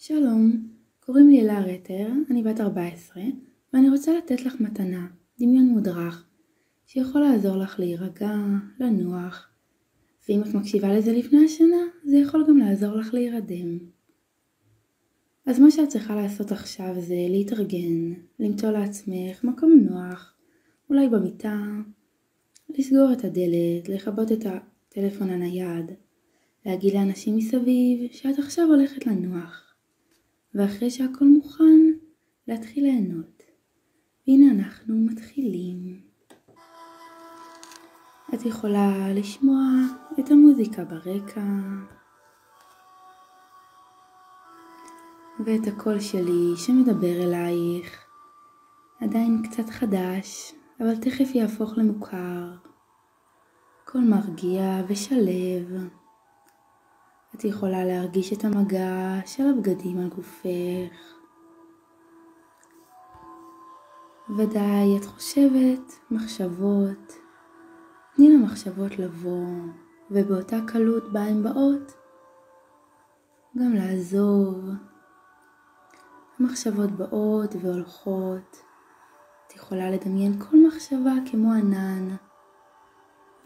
[0.00, 0.68] שלום,
[1.00, 3.22] קוראים לי אלה רטר, אני בת 14,
[3.72, 5.06] ואני רוצה לתת לך מתנה,
[5.40, 6.26] דמיון מודרך,
[6.86, 8.34] שיכול לעזור לך להירגע,
[8.80, 9.48] לנוח,
[10.28, 13.78] ואם את מקשיבה לזה לפני השינה, זה יכול גם לעזור לך להירדם.
[15.46, 20.34] אז מה שאת צריכה לעשות עכשיו זה להתארגן, למצוא לעצמך מקום נוח,
[20.90, 21.62] אולי במיטה,
[22.68, 25.90] לסגור את הדלת, לכבות את הטלפון הנייד,
[26.66, 29.67] להגיד לאנשים מסביב שאת עכשיו הולכת לנוח,
[30.54, 31.80] ואחרי שהכל מוכן,
[32.48, 33.42] להתחיל ליהנות.
[34.26, 36.00] והנה אנחנו מתחילים.
[38.34, 39.62] את יכולה לשמוע
[40.18, 41.44] את המוזיקה ברקע
[45.44, 48.04] ואת הקול שלי שמדבר אלייך.
[49.00, 52.54] עדיין קצת חדש, אבל תכף יהפוך למוכר.
[53.84, 55.88] קול מרגיע ושלב.
[57.38, 61.14] את יכולה להרגיש את המגע של הבגדים על גופך.
[64.36, 67.12] ודאי את חושבת מחשבות,
[68.16, 69.46] תני למחשבות לבוא,
[70.10, 71.92] ובאותה קלות בה הן באות,
[73.58, 74.64] גם לעזוב.
[76.38, 78.62] המחשבות באות והולכות.
[79.46, 82.16] את יכולה לדמיין כל מחשבה כמו ענן,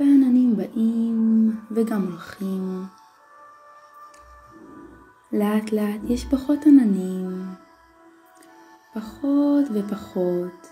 [0.00, 2.84] והעננים באים וגם הולכים.
[5.32, 7.44] לאט לאט יש פחות עננים,
[8.94, 10.66] פחות ופחות,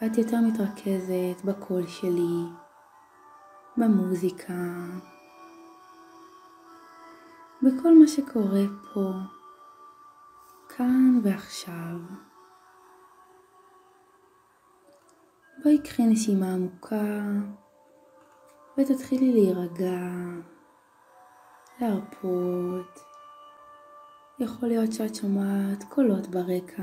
[0.00, 2.42] ואת יותר מתרכזת בקול שלי,
[3.76, 4.54] במוזיקה,
[7.62, 9.10] בכל מה שקורה פה,
[10.68, 11.96] כאן ועכשיו.
[15.62, 17.22] בואי קחי נשימה עמוקה
[18.78, 20.00] ותתחילי להירגע,
[21.80, 23.11] להרפות.
[24.42, 26.82] יכול להיות שאת שומעת קולות ברקע.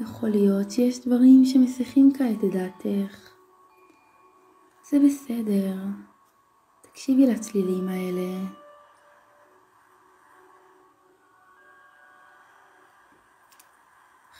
[0.00, 3.30] יכול להיות שיש דברים שמסיחים כעת את דעתך.
[4.90, 5.76] זה בסדר,
[6.82, 8.46] תקשיבי לצלילים האלה.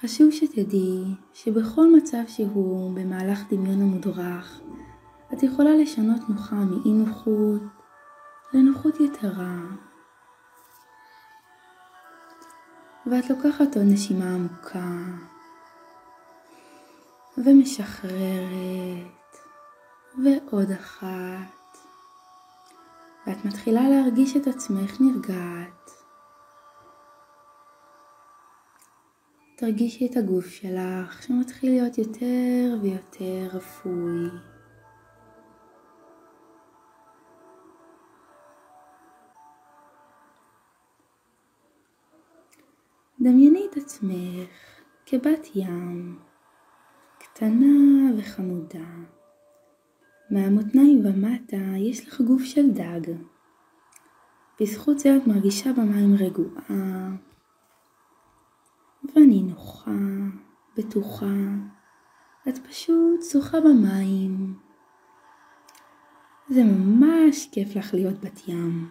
[0.00, 4.60] חשוב שתדעי שבכל מצב שהוא במהלך דמיון המודרך,
[5.32, 7.62] את יכולה לשנות נוחה מאי נוחות
[8.52, 9.87] לנוחות יתרה.
[13.10, 14.96] ואת לוקחת עוד נשימה עמוקה
[17.38, 18.12] ומשחררת
[20.24, 21.78] ועוד אחת
[23.26, 25.90] ואת מתחילה להרגיש את עצמך נרגעת.
[29.56, 34.30] תרגישי את הגוף שלך שמתחיל להיות יותר ויותר רפוי.
[43.20, 44.48] דמייני את עצמך
[45.06, 46.18] כבת ים,
[47.18, 48.88] קטנה וחמודה.
[50.30, 53.00] מהמותניים ומטה יש לך גוף של דג.
[54.60, 57.10] בזכות זה את מרגישה במים רגועה
[59.16, 59.90] ונינוחה,
[60.76, 61.36] בטוחה.
[62.48, 64.54] את פשוט שוחה במים.
[66.48, 68.90] זה ממש כיף לך להיות בת ים.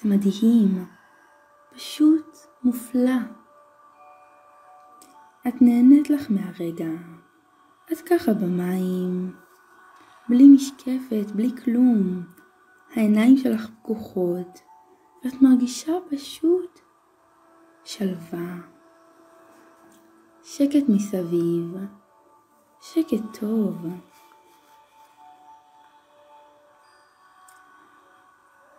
[0.00, 0.84] זה מדהים.
[1.74, 3.18] פשוט מופלא.
[5.48, 6.90] את נהנית לך מהרגע.
[7.92, 9.36] את ככה במים,
[10.28, 12.22] בלי משקפת, בלי כלום.
[12.94, 14.60] העיניים שלך פקוחות,
[15.24, 16.80] ואת מרגישה פשוט
[17.84, 18.56] שלווה.
[20.42, 21.74] שקט מסביב,
[22.80, 23.86] שקט טוב.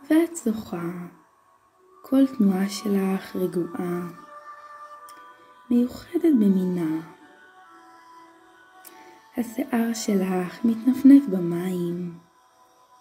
[0.09, 1.18] ואת זוכה.
[2.09, 4.07] כל תנועה שלך רגועה,
[5.69, 7.01] מיוחדת במינה.
[9.37, 12.17] השיער שלך מתנפנף במים,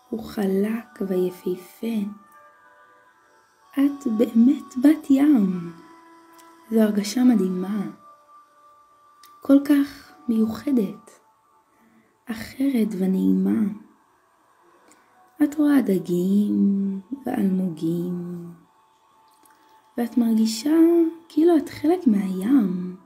[0.08, 1.96] הוא חלק ויפהפה.
[3.72, 5.72] את באמת בת ים.
[6.70, 7.82] זו הרגשה מדהימה,
[9.40, 11.20] כל כך מיוחדת,
[12.26, 13.72] אחרת ונעימה.
[15.42, 18.48] את רואה דגים ואלמוגים,
[19.98, 20.76] ואת מרגישה
[21.28, 22.96] כאילו את חלק מהים.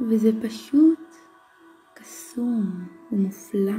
[0.00, 1.14] וזה פשוט
[1.94, 3.72] קסום ומופלא.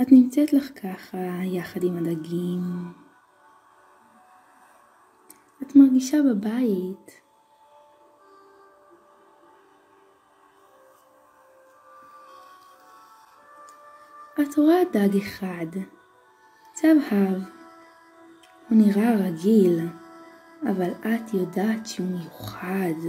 [0.00, 2.92] את נמצאת לך ככה יחד עם הדגים.
[5.62, 7.19] את מרגישה בבית.
[14.42, 15.66] את רואה דג אחד,
[16.72, 17.42] צהבהב.
[18.68, 19.80] הוא נראה רגיל,
[20.62, 23.00] אבל את יודעת שהוא מיוחד.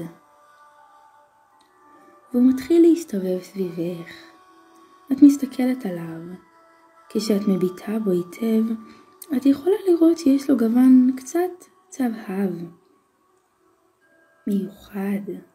[2.31, 4.12] והוא מתחיל להסתובב סביבך.
[5.12, 6.36] את מסתכלת עליו.
[7.10, 8.63] כשאת מביטה בו היטב,
[9.38, 12.51] את יכולה לראות שיש לו גוון קצת צהבהב.
[14.48, 15.50] מיוחד.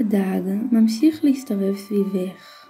[0.00, 0.42] הדג
[0.72, 2.68] ממשיך להסתובב סביבך.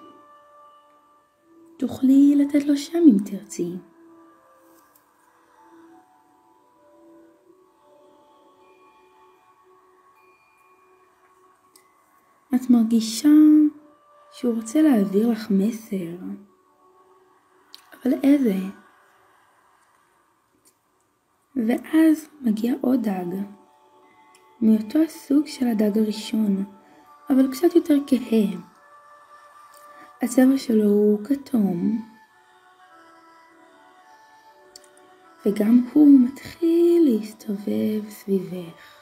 [1.77, 3.73] תוכלי לתת לו שם אם תרצי.
[12.55, 13.29] את מרגישה
[14.33, 16.17] שהוא רוצה להעביר לך מסר.
[17.95, 18.55] אבל איזה?
[21.57, 23.37] ואז מגיע עוד דג,
[24.61, 26.65] מאותו הסוג של הדג הראשון,
[27.31, 28.61] אבל קצת יותר כהה.
[30.23, 32.09] הצבע שלו הוא כתום,
[35.47, 38.95] וגם הוא מתחיל להסתובב סביבך.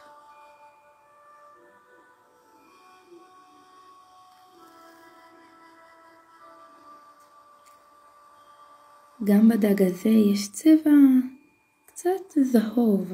[9.25, 10.91] גם בדג הזה יש צבע
[11.87, 13.13] קצת זהוב.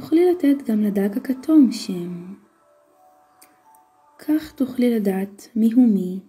[0.00, 2.34] תוכלי לתת גם לדג הכתום שם.
[4.18, 6.20] כך תוכלי לדעת מיהו מי,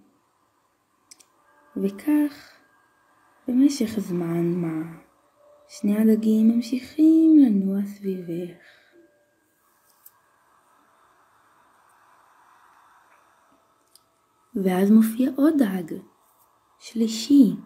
[1.76, 2.52] וכך
[3.48, 5.00] במשך זמן מה
[5.68, 8.62] שני הדגים ממשיכים לנוע סביבך.
[14.54, 15.96] ואז מופיע עוד דג,
[16.78, 17.56] שלישי.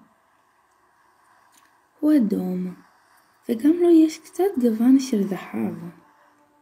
[2.00, 2.74] הוא אדום,
[3.48, 6.03] וגם לו יש קצת גוון של זהב.